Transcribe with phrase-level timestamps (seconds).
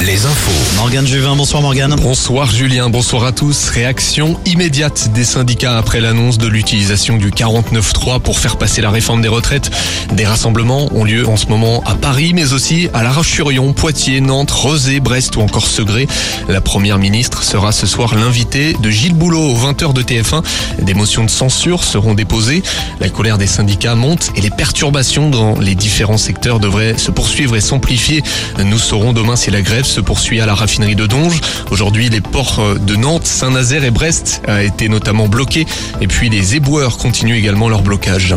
[0.00, 0.76] les infos.
[0.76, 1.94] Morgane Juvin, bonsoir Morgane.
[1.96, 3.68] Bonsoir Julien, bonsoir à tous.
[3.68, 9.22] Réaction immédiate des syndicats après l'annonce de l'utilisation du 49.3 pour faire passer la réforme
[9.22, 9.70] des retraites.
[10.12, 14.20] Des rassemblements ont lieu en ce moment à Paris, mais aussi à La Roche-sur-Yon, Poitiers,
[14.20, 16.08] Nantes, Rezé, Brest ou encore Segré.
[16.48, 20.42] La première ministre sera ce soir l'invité de Gilles Boulot aux 20h de TF1.
[20.82, 22.62] Des motions de censure seront déposées.
[23.00, 27.54] La colère des syndicats monte et les perturbations dans les différents secteurs devraient se poursuivre
[27.54, 28.24] et s'amplifier.
[28.58, 31.38] Nous saurons demain si la grève se poursuit à la raffinerie de Donge.
[31.70, 35.66] Aujourd'hui, les ports de Nantes, Saint-Nazaire et Brest a été notamment bloqués.
[36.00, 38.34] Et puis les éboueurs continuent également leur blocage.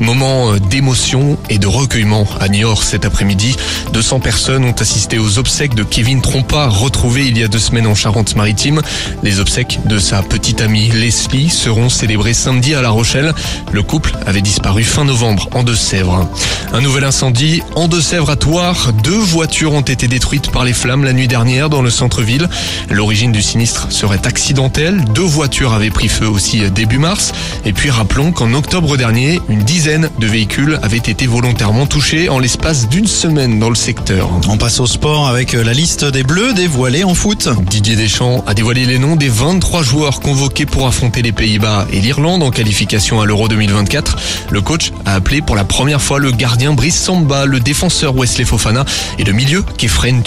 [0.00, 3.56] Moment d'émotion et de recueillement à Niort cet après-midi.
[3.92, 7.86] 200 personnes ont assisté aux obsèques de Kevin Trompa, retrouvé il y a deux semaines
[7.86, 8.80] en Charente-Maritime.
[9.22, 13.34] Les obsèques de sa petite amie Leslie seront célébrées samedi à La Rochelle.
[13.70, 16.26] Le couple avait disparu fin novembre en Deux-Sèvres.
[16.72, 18.92] Un nouvel incendie en Deux-Sèvres à Toire.
[19.04, 22.48] Deux voitures ont été détruites par les flammes la nuit dernière dans le centre-ville.
[22.88, 25.04] L'origine du sinistre serait accidentelle.
[25.12, 27.32] Deux voitures avaient pris feu aussi début mars.
[27.64, 32.38] Et puis rappelons qu'en octobre dernier, une dizaine de véhicules avaient été volontairement touchés en
[32.38, 34.30] l'espace d'une semaine dans le secteur.
[34.48, 37.48] On passe au sport avec la liste des Bleus dévoilée en foot.
[37.68, 42.00] Didier Deschamps a dévoilé les noms des 23 joueurs convoqués pour affronter les Pays-Bas et
[42.00, 44.16] l'Irlande en qualification à l'Euro 2024.
[44.50, 48.44] Le coach a appelé pour la première fois le gardien Brice Samba, le défenseur Wesley
[48.44, 48.84] Fofana
[49.18, 50.22] et le milieu Kefren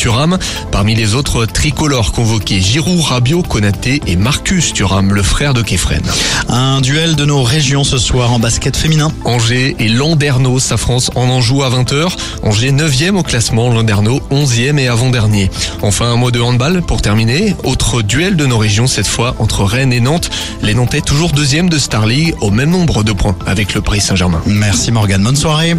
[0.71, 6.01] Parmi les autres tricolores convoqués, Giroud, Rabiot, Konaté et Marcus Thuram, le frère de Kefren.
[6.49, 9.11] Un duel de nos régions ce soir en basket féminin.
[9.25, 12.09] Angers et Landerneau s'affrontent en Anjou à 20h.
[12.43, 15.51] Angers 9e au classement, Landerneau 11e et avant-dernier.
[15.81, 17.55] Enfin un mot de handball pour terminer.
[17.63, 20.31] Autre duel de nos régions cette fois entre Rennes et Nantes.
[20.63, 24.01] Les Nantais toujours deuxième de Star League au même nombre de points avec le Paris
[24.01, 24.41] Saint-Germain.
[24.45, 25.75] Merci Morgane, bonne soirée.